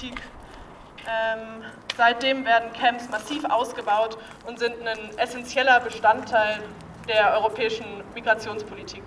[0.00, 1.64] Ähm,
[1.96, 6.60] seitdem werden Camps massiv ausgebaut und sind ein essentieller Bestandteil
[7.08, 7.84] der europäischen
[8.14, 9.02] Migrationspolitik.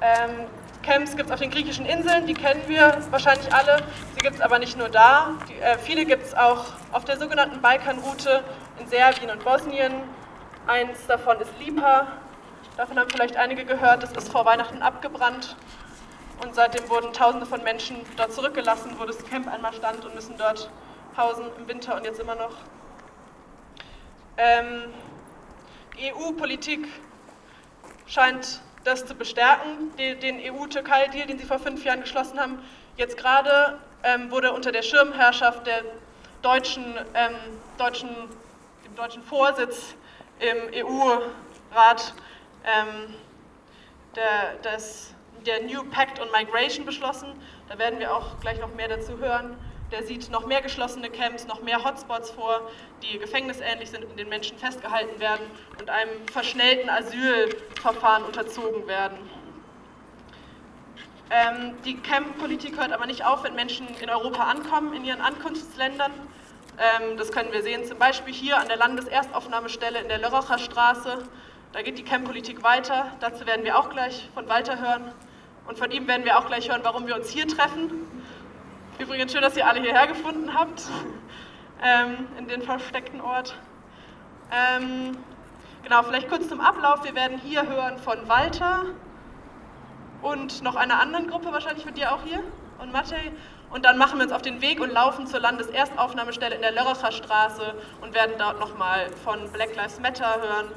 [0.00, 0.48] Ähm,
[0.82, 3.84] Camps gibt es auf den griechischen Inseln, die kennen wir wahrscheinlich alle.
[4.16, 5.34] Sie gibt es aber nicht nur da.
[5.48, 8.42] Die, äh, viele gibt es auch auf der sogenannten Balkanroute
[8.80, 9.92] in Serbien und Bosnien.
[10.66, 12.08] Eins davon ist Lipa.
[12.76, 14.02] Davon haben vielleicht einige gehört.
[14.02, 15.54] Das ist vor Weihnachten abgebrannt.
[16.42, 20.36] Und seitdem wurden Tausende von Menschen dort zurückgelassen, wo das Camp einmal stand und müssen
[20.38, 20.70] dort
[21.16, 22.52] hausen im Winter und jetzt immer noch.
[24.36, 24.84] Ähm,
[25.98, 26.88] die EU-Politik
[28.06, 32.58] scheint das zu bestärken, den EU-Türkei-Deal, den sie vor fünf Jahren geschlossen haben.
[32.96, 35.82] Jetzt gerade ähm, wurde unter der Schirmherrschaft der
[36.40, 37.34] deutschen, ähm,
[37.76, 38.08] deutschen,
[38.84, 39.94] dem deutschen Vorsitz
[40.38, 42.14] im EU-Rat
[42.64, 43.14] ähm,
[44.16, 45.14] der, des
[45.46, 47.32] der New Pact on Migration beschlossen.
[47.68, 49.56] Da werden wir auch gleich noch mehr dazu hören.
[49.90, 52.70] Der sieht noch mehr geschlossene Camps, noch mehr Hotspots vor,
[53.02, 55.44] die gefängnisähnlich sind, in denen Menschen festgehalten werden
[55.80, 59.18] und einem verschnellten Asylverfahren unterzogen werden.
[61.30, 66.12] Ähm, die Camp-Politik hört aber nicht auf, wenn Menschen in Europa ankommen, in ihren Ankunftsländern.
[66.78, 71.18] Ähm, das können wir sehen, zum Beispiel hier an der Landeserstaufnahmestelle in der Lörracher Straße.
[71.72, 73.12] Da geht die Camp-Politik weiter.
[73.20, 75.12] Dazu werden wir auch gleich von Walter hören.
[75.68, 77.92] Und von ihm werden wir auch gleich hören, warum wir uns hier treffen.
[78.98, 80.82] Übrigens schön, dass ihr alle hierher gefunden habt,
[81.82, 83.54] ähm, in den versteckten Ort.
[84.50, 85.16] Ähm,
[85.84, 87.04] genau, vielleicht kurz zum Ablauf.
[87.04, 88.86] Wir werden hier hören von Walter
[90.22, 92.42] und noch einer anderen Gruppe, wahrscheinlich mit dir auch hier,
[92.80, 93.30] und Matej.
[93.70, 97.12] Und dann machen wir uns auf den Weg und laufen zur Landeserstaufnahmestelle in der Lörracher
[97.12, 100.72] Straße und werden dort nochmal von Black Lives Matter hören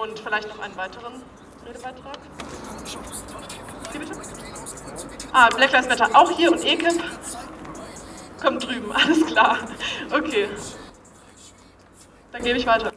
[0.00, 1.22] und vielleicht noch einen weiteren
[1.66, 2.18] Redebeitrag.
[3.92, 4.12] Hier bitte.
[5.32, 7.02] Ah, Black Lives Matter auch hier und EKIP.
[8.40, 9.58] Kommt drüben, alles klar.
[10.10, 10.48] Okay.
[12.32, 12.92] Dann gebe ich weiter.